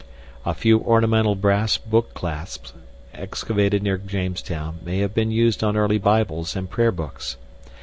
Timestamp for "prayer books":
6.67-7.37